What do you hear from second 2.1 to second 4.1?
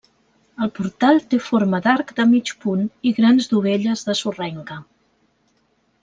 de mig punt i grans dovelles